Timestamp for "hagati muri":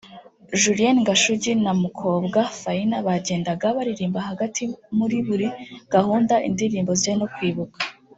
4.29-5.17